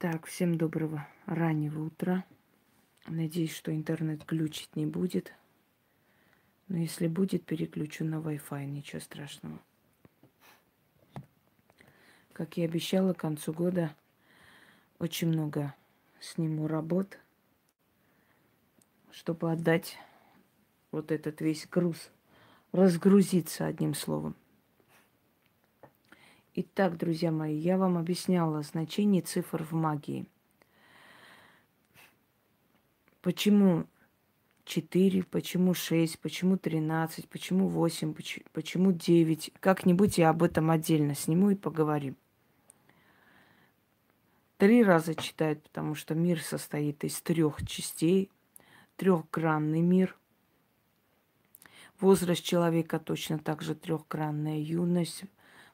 [0.00, 2.24] Так, всем доброго раннего утра.
[3.06, 5.34] Надеюсь, что интернет глючить не будет.
[6.68, 9.60] Но если будет, переключу на Wi-Fi, ничего страшного.
[12.32, 13.94] Как и обещала, к концу года
[14.98, 15.74] очень много
[16.18, 17.18] сниму работ,
[19.10, 19.98] чтобы отдать
[20.92, 22.10] вот этот весь груз,
[22.72, 24.34] разгрузиться одним словом.
[26.52, 30.26] Итак, друзья мои, я вам объясняла значение цифр в магии.
[33.22, 33.86] Почему
[34.64, 38.14] 4, почему 6, почему 13, почему 8,
[38.52, 39.52] почему 9.
[39.60, 42.16] Как-нибудь я об этом отдельно сниму и поговорим.
[44.58, 48.28] Три раза читают, потому что мир состоит из трех частей,
[48.96, 50.16] трехгранный мир.
[52.00, 55.24] Возраст человека точно так же трехгранная юность,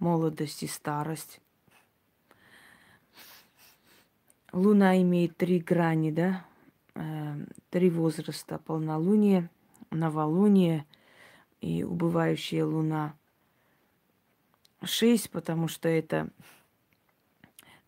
[0.00, 1.40] молодость и старость.
[4.52, 6.44] Луна имеет три грани, да?
[6.94, 7.36] Э,
[7.70, 8.58] три возраста.
[8.58, 9.48] Полнолуние,
[9.90, 10.86] новолуние
[11.60, 13.14] и убывающая луна.
[14.82, 16.30] Шесть, потому что это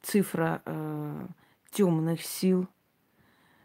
[0.03, 1.27] цифра э,
[1.73, 2.69] темных сил.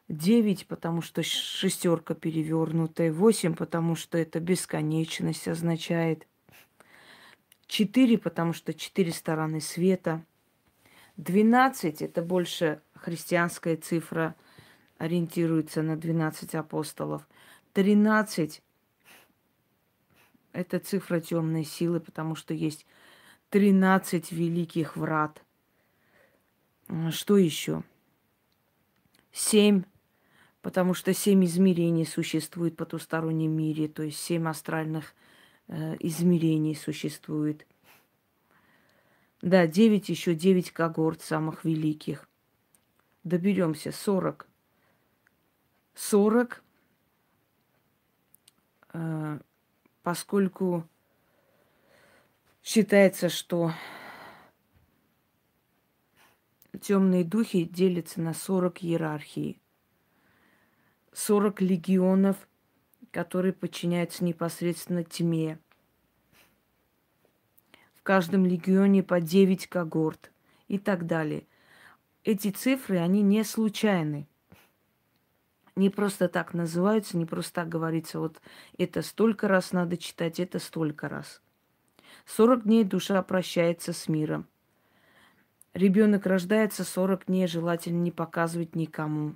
[0.08, 3.12] Девять, потому что шестерка перевернутая.
[3.12, 6.26] Восемь, потому что это бесконечность означает–
[7.68, 10.24] Четыре, потому что четыре стороны света.
[11.18, 14.36] Двенадцать– это больше христианская цифра,
[14.98, 17.28] ориентируется на 12 апостолов.
[17.74, 18.62] Тринадцать–
[20.54, 22.86] это цифра темной силы, потому что есть
[23.50, 25.44] 13 великих врат.
[27.12, 27.84] Что еще?
[29.32, 29.84] Семь,
[30.62, 35.14] потому что семь измерений существует в потустороннем мире, то есть семь астральных
[35.68, 37.66] измерений существует.
[39.42, 42.28] Да, девять, еще девять когорт самых великих.
[43.24, 44.48] Доберемся, сорок.
[45.94, 46.64] Сорок,
[48.94, 49.40] э,
[50.04, 50.88] поскольку
[52.64, 53.74] считается, что
[56.82, 59.60] темные духи делятся на 40 иерархий.
[61.14, 62.47] 40 легионов
[63.12, 65.60] которые подчиняются непосредственно тьме.
[67.94, 70.32] В каждом легионе по 9 когорт
[70.68, 71.46] и так далее.
[72.24, 74.28] Эти цифры, они не случайны.
[75.76, 78.42] Не просто так называются, не просто так говорится, вот
[78.78, 81.42] это столько раз надо читать, это столько раз.
[82.26, 84.48] 40 дней душа прощается с миром.
[85.74, 89.36] Ребенок рождается 40 дней, желательно не показывать никому.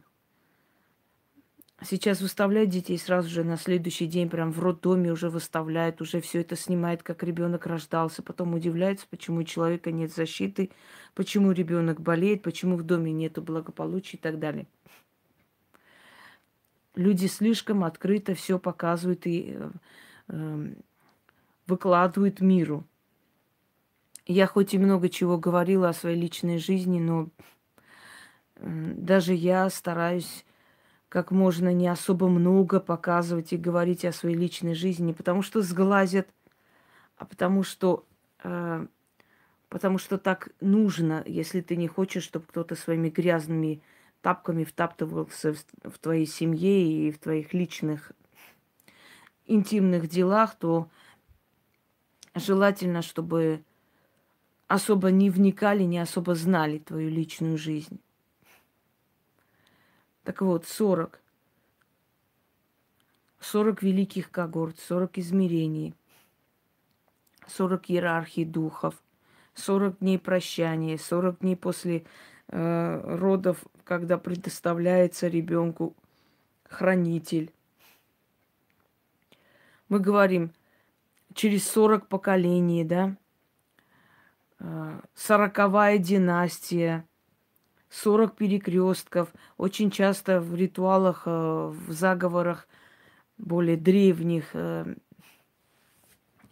[1.84, 6.42] Сейчас выставляют детей сразу же на следующий день, прям в роддоме уже выставляют, уже все
[6.42, 8.22] это снимает, как ребенок рождался.
[8.22, 10.70] Потом удивляются, почему у человека нет защиты,
[11.16, 14.68] почему ребенок болеет, почему в доме нет благополучия и так далее.
[16.94, 19.72] Люди слишком открыто все показывают и э,
[20.28, 20.74] э,
[21.66, 22.86] выкладывают миру.
[24.28, 27.30] Я хоть и много чего говорила о своей личной жизни, но
[28.58, 30.46] э, даже я стараюсь
[31.12, 35.62] как можно не особо много показывать и говорить о своей личной жизни, не потому что
[35.62, 36.30] сглазят,
[37.18, 38.06] а потому что,
[38.46, 38.88] э,
[39.68, 43.82] потому что так нужно, если ты не хочешь, чтобы кто-то своими грязными
[44.22, 48.14] тапками втаптывался в, в твоей семье и в твоих личных
[49.46, 50.88] интимных делах, то
[52.36, 53.66] желательно, чтобы
[54.70, 58.00] особо не вникали, не особо знали твою личную жизнь.
[60.24, 61.20] Так вот, 40.
[63.40, 65.96] 40 великих когорт, 40 измерений,
[67.48, 68.96] 40 иерархий духов,
[69.56, 72.06] 40 дней прощания, 40 дней после
[72.50, 75.96] э, родов, когда предоставляется ребенку
[76.70, 77.52] хранитель.
[79.90, 80.54] Мы говорим,
[81.34, 83.18] через 40 поколений, да,
[84.60, 87.06] э, сороковая династия–
[87.92, 89.30] 40 перекрестков.
[89.58, 92.68] Очень часто в ритуалах, э, в заговорах
[93.38, 94.96] более древних, э,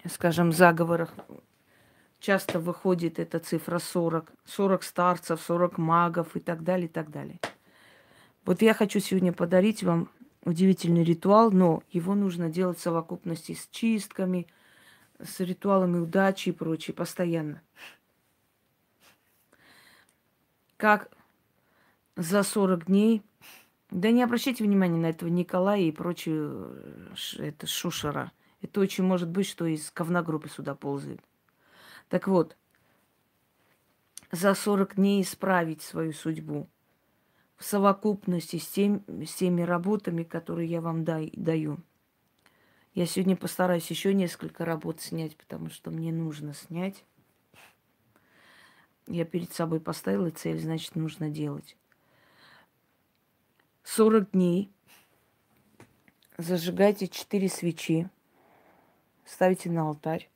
[0.06, 1.14] скажем, заговорах
[2.20, 4.32] часто выходит эта цифра 40.
[4.46, 7.40] 40 старцев, 40 магов и так далее, и так далее.
[8.46, 10.10] Вот я хочу сегодня подарить вам
[10.44, 14.48] удивительный ритуал, но его нужно делать в совокупности с чистками,
[15.22, 17.62] с ритуалами удачи и прочее, постоянно.
[20.78, 21.10] Как
[22.20, 23.24] за 40 дней.
[23.92, 28.32] Да не обращайте внимания на этого Николая и прочую это шушера.
[28.62, 31.22] Это очень может быть, что из говногруппы сюда ползает.
[32.10, 32.58] Так вот,
[34.32, 36.68] за 40 дней исправить свою судьбу
[37.56, 41.78] в совокупности с, тем, с теми работами, которые я вам дай, даю.
[42.94, 47.06] Я сегодня постараюсь еще несколько работ снять, потому что мне нужно снять.
[49.08, 51.78] Я перед собой поставила цель, значит, нужно делать.
[53.96, 54.72] 40 дней
[56.38, 58.08] зажигайте 4 свечи,
[59.26, 60.30] ставите на алтарь.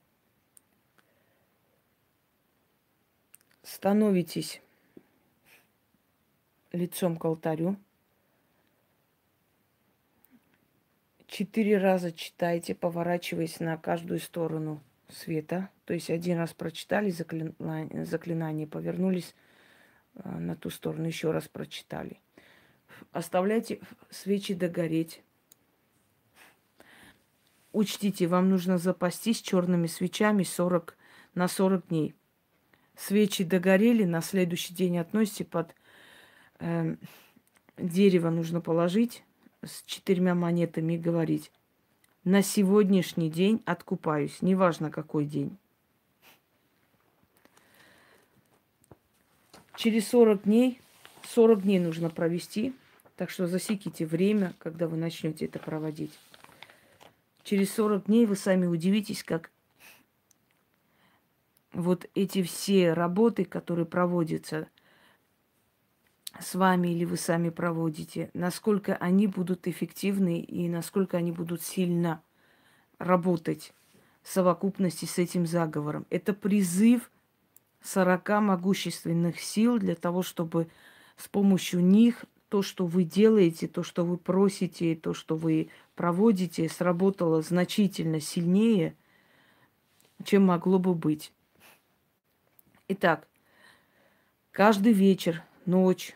[3.62, 4.60] становитесь
[6.72, 7.78] лицом к алтарю.
[11.28, 15.70] Четыре раза читайте, поворачиваясь на каждую сторону света.
[15.86, 19.36] То есть один раз прочитали заклинание, заклинание повернулись
[20.16, 22.23] э, на ту сторону, еще раз прочитали.
[23.12, 23.80] Оставляйте
[24.10, 25.22] свечи догореть.
[27.72, 30.96] Учтите, вам нужно запастись черными свечами 40,
[31.34, 32.14] на 40 дней.
[32.96, 35.76] Свечи догорели, на следующий день относите под
[36.60, 36.96] э,
[37.78, 39.24] дерево нужно положить
[39.64, 41.52] с четырьмя монетами и говорить.
[42.24, 45.58] На сегодняшний день откупаюсь, неважно какой день.
[49.76, 50.80] Через 40 дней,
[51.24, 52.74] 40 дней нужно провести,
[53.24, 56.12] так что засеките время, когда вы начнете это проводить.
[57.44, 59.50] Через 40 дней вы сами удивитесь, как
[61.72, 64.68] вот эти все работы, которые проводятся
[66.38, 72.22] с вами или вы сами проводите, насколько они будут эффективны и насколько они будут сильно
[72.98, 73.74] работать
[74.22, 76.06] в совокупности с этим заговором.
[76.10, 77.10] Это призыв
[77.84, 80.68] 40 могущественных сил для того, чтобы
[81.16, 86.70] с помощью них то, что вы делаете, то, что вы просите, то, что вы проводите,
[86.70, 88.96] сработало значительно сильнее,
[90.24, 91.34] чем могло бы быть.
[92.90, 93.28] Итак,
[94.52, 96.16] каждый вечер, ночь,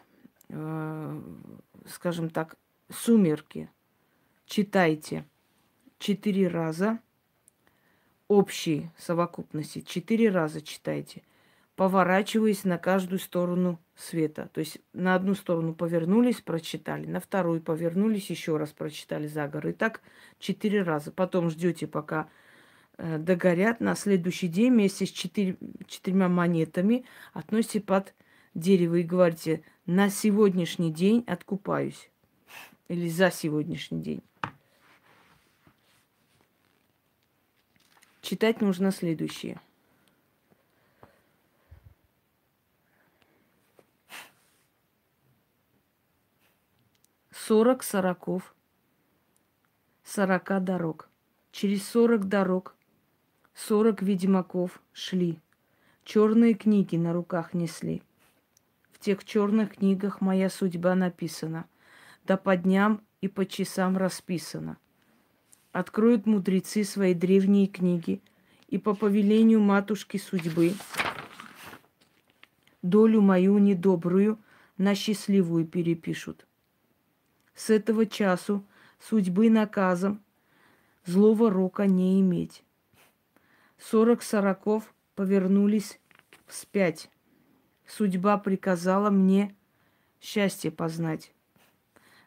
[0.50, 1.22] э,
[1.88, 2.56] скажем так,
[2.92, 3.68] сумерки
[4.45, 5.25] читайте
[5.98, 7.00] четыре раза
[8.28, 11.24] общие совокупности, четыре раза читайте,
[11.78, 14.50] поворачиваясь на каждую сторону света.
[14.54, 19.70] То есть на одну сторону повернулись, прочитали, на вторую повернулись, еще раз прочитали заговор.
[19.70, 20.02] И так
[20.40, 21.14] четыре раза.
[21.14, 22.28] Потом ждете, пока
[22.98, 28.14] Э, догорят на следующий день вместе с четырь, четырьмя монетами относите под
[28.56, 32.10] дерево и говорите, на сегодняшний день откупаюсь.
[32.88, 34.22] Или за сегодняшний день.
[38.22, 39.60] Читать нужно следующее.
[47.48, 48.54] Сорок сороков,
[50.04, 51.08] сорока дорог.
[51.54, 52.76] Через сорок дорог
[53.54, 55.40] Сорок ведьмаков шли,
[56.04, 58.04] черные книги на руках несли.
[58.92, 61.68] В тех черных книгах моя судьба написана,
[62.26, 64.76] да по дням и по часам расписана.
[65.72, 68.22] Откроют мудрецы свои древние книги
[68.68, 70.74] и по повелению матушки судьбы
[72.82, 74.38] долю мою недобрую
[74.78, 76.47] на счастливую перепишут.
[77.57, 78.63] С этого часу
[79.00, 80.21] судьбы наказом
[81.06, 82.63] злого рока не иметь.
[83.80, 86.00] Сорок сороков повернулись
[86.45, 87.09] вспять.
[87.88, 89.56] Судьба приказала мне
[90.21, 91.33] счастье познать.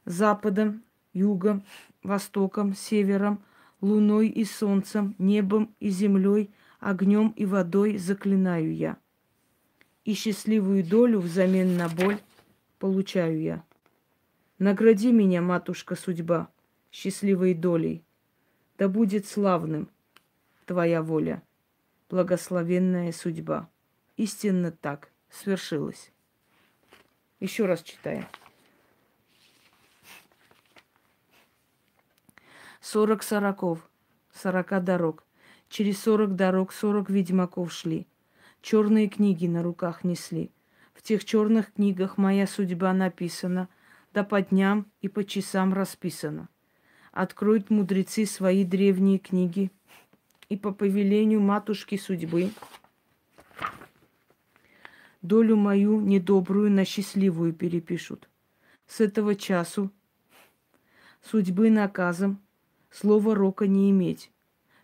[0.04, 0.82] Западом,
[1.12, 1.62] югом,
[2.02, 3.40] востоком, севером,
[3.80, 8.96] луной и солнцем, небом и землей, огнем и водой заклинаю я.
[10.04, 12.18] И счастливую долю взамен на боль
[12.80, 13.69] получаю я.
[14.60, 16.50] Награди меня, матушка судьба,
[16.92, 18.04] счастливой долей.
[18.76, 19.88] Да будет славным–
[20.66, 21.42] твоя воля,
[22.10, 23.70] благословенная судьба.
[24.18, 26.12] Истинно так свершилось.
[27.40, 28.26] Еще раз читаем.
[32.82, 33.88] Сорок сороков,
[34.30, 35.24] сорока дорог.
[35.70, 38.06] Через сорок дорог сорок ведьмаков шли.
[38.60, 40.50] Черные книги на руках несли.
[40.92, 43.70] В тех черных книгах моя судьба написана,
[44.12, 46.48] да по дням и по часам расписана.
[47.12, 49.70] Откроют мудрецы свои древние книги,
[50.48, 52.50] и по повелению матушки судьбы
[55.22, 58.28] долю мою недобрую на счастливую перепишут.
[58.86, 59.90] С этого часу
[61.22, 62.40] судьбы наказом
[62.90, 64.32] слова рока не иметь.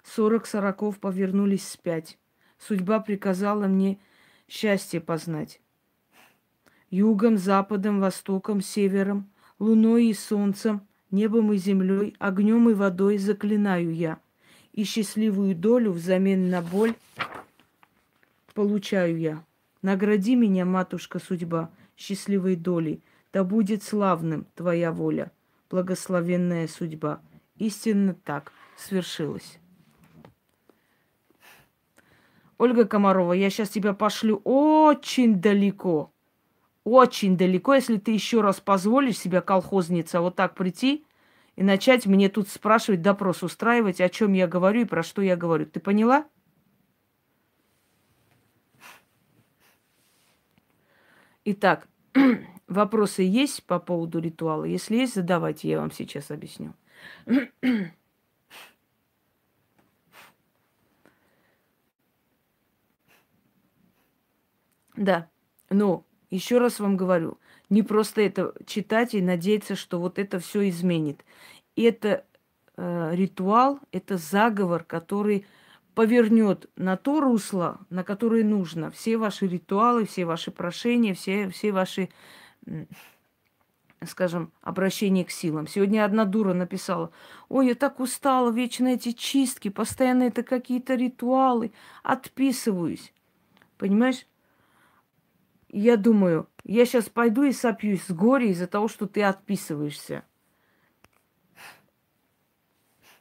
[0.05, 2.19] Сорок сороков повернулись спять.
[2.59, 3.99] Судьба приказала мне
[4.49, 5.61] счастье познать.
[6.91, 9.29] Югом, западом, востоком, севером,
[9.59, 14.19] луной и солнцем, небом и землей, огнем и водой заклинаю я–
[14.77, 16.95] и счастливую долю взамен на боль
[18.55, 19.45] получаю я.
[19.83, 23.03] Награди меня, матушка судьба, счастливой долей.
[23.33, 25.33] Да будет славным твоя воля,
[25.71, 27.21] благословенная судьба.
[27.59, 29.59] Истинно так свершилось.
[32.59, 36.11] Ольга Комарова, я сейчас тебя пошлю очень далеко.
[36.87, 41.05] Очень далеко, если ты еще раз позволишь себя, колхозница, вот так прийти
[41.57, 45.35] и начать мне тут спрашивать, допрос устраивать, о чем я говорю и про что я
[45.35, 45.67] говорю.
[45.67, 46.29] Ты поняла?
[51.45, 51.89] Итак,
[52.69, 54.63] вопросы есть по поводу ритуала?
[54.63, 56.73] Если есть, задавайте, я вам сейчас объясню.
[64.97, 65.29] Да,
[65.69, 70.69] но еще раз вам говорю, не просто это читать и надеяться, что вот это все
[70.69, 71.25] изменит.
[71.77, 72.25] Это
[72.77, 75.47] э, ритуал, это заговор, который
[75.95, 78.91] повернет на то русло, на которое нужно.
[78.91, 82.11] Все ваши ритуалы, все ваши прошения, все, все ваши,
[84.05, 85.67] скажем, обращения к силам.
[85.67, 87.13] Сегодня одна дура написала,
[87.49, 93.15] ой, я так устала, вечно эти чистки, постоянно это какие-то ритуалы, отписываюсь.
[93.79, 94.27] Понимаешь?
[95.79, 100.25] Я думаю, я сейчас пойду и сопьюсь с горя из-за того, что ты отписываешься.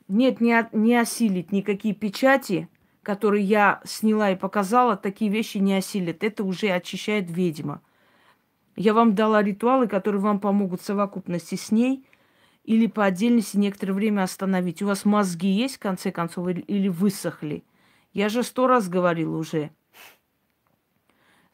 [0.07, 2.69] Нет, не, не осилить никакие печати,
[3.03, 6.23] которые я сняла и показала, такие вещи не осилят.
[6.23, 7.81] Это уже очищает ведьма.
[8.77, 12.07] Я вам дала ритуалы, которые вам помогут в совокупности с ней
[12.63, 14.81] или по отдельности некоторое время остановить.
[14.81, 17.65] У вас мозги есть, в конце концов, или высохли?
[18.13, 19.71] Я же сто раз говорила уже–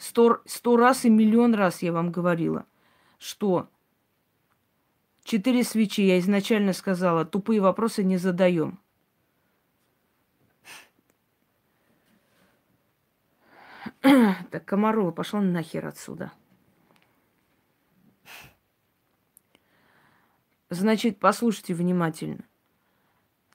[0.02, 2.66] Сто, сто раз и миллион раз я вам говорила,
[3.20, 3.70] что
[5.24, 8.80] четыре свечи, я изначально сказала, тупые вопросы не задаем.
[14.50, 16.32] Так, Комарова, пошла нахер отсюда.
[20.72, 22.44] Значит, послушайте внимательно.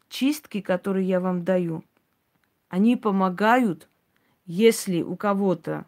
[0.09, 1.83] Чистки, которые я вам даю,
[2.69, 3.89] они помогают,
[4.45, 5.87] если у кого-то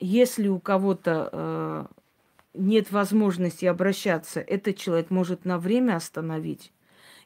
[0.00, 1.86] если у кого-то а,
[2.52, 6.72] нет возможности обращаться, этот человек может на время остановить.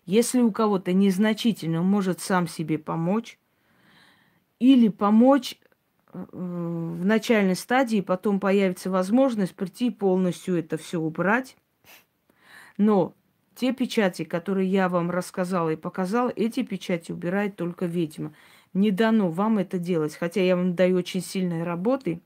[0.06, 3.38] Если у кого-то незначительно, он может сам себе помочь.
[4.58, 5.58] Или помочь
[6.06, 11.56] а, в начальной стадии, потом появится возможность прийти полностью это все убрать.
[12.76, 13.14] Но
[13.54, 18.32] те печати, которые я вам рассказала и показала, эти печати убирает только ведьма
[18.74, 20.14] не дано вам это делать.
[20.14, 22.20] Хотя я вам даю очень сильные работы,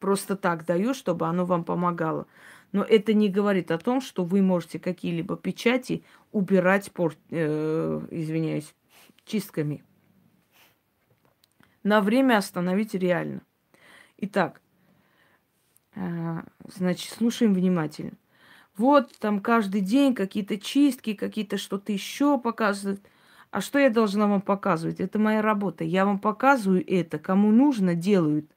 [0.00, 2.26] просто так даю, чтобы оно вам помогало.
[2.72, 8.74] Но это не говорит о том, что вы можете какие-либо печати убирать, пор, э, извиняюсь,
[9.24, 9.84] чистками.
[11.82, 13.42] На время остановить реально.
[14.16, 14.60] Итак,
[15.94, 18.12] э, значит, слушаем внимательно.
[18.76, 23.00] Вот там каждый день какие-то чистки, какие-то что-то еще показывают.
[23.52, 24.98] А что я должна вам показывать?
[24.98, 25.84] Это моя работа.
[25.84, 27.18] Я вам показываю это.
[27.18, 28.50] Кому нужно, делают.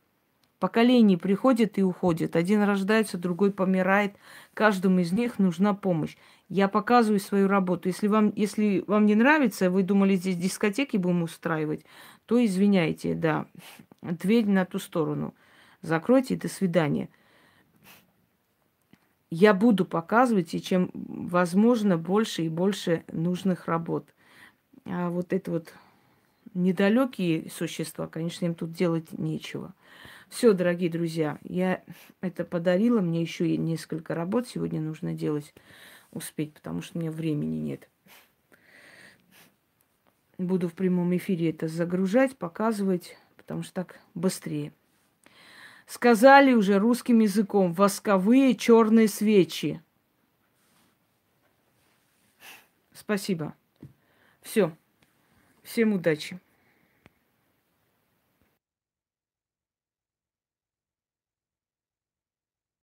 [0.57, 2.37] Поколения приходят и уходят.
[2.37, 4.15] Один рождается, другой помирает.
[4.53, 6.15] Каждому из них нужна помощь.
[6.47, 7.89] Я показываю свою работу.
[7.89, 11.85] Если вам, если вам не нравится, вы думали, здесь дискотеки будем устраивать,
[12.25, 13.47] то извиняйте, да.
[14.01, 15.35] Дверь на ту сторону.
[15.81, 17.09] Закройте, до свидания.
[19.29, 24.14] Я буду показывать, и чем возможно больше и больше нужных работ.
[24.85, 25.73] А вот это вот
[26.53, 29.73] недалекие существа, конечно, им тут делать нечего.
[30.29, 31.83] Все, дорогие друзья, я
[32.21, 33.01] это подарила.
[33.01, 35.53] Мне еще несколько работ сегодня нужно делать,
[36.11, 37.89] успеть, потому что у меня времени нет.
[40.37, 44.73] Буду в прямом эфире это загружать, показывать, потому что так быстрее.
[45.87, 49.81] Сказали уже русским языком восковые черные свечи.
[52.91, 53.55] Спасибо.
[54.45, 54.71] Все.
[55.63, 56.39] Всем удачи.